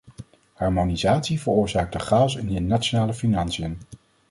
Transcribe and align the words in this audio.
Harmonisatie 0.53 1.39
veroorzaakt 1.41 1.93
een 1.93 1.99
chaos 1.99 2.35
in 2.35 2.53
de 2.53 2.59
nationale 2.59 3.13
financiën. 3.13 3.77